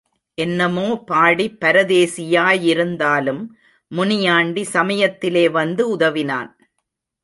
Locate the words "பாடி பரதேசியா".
1.09-2.45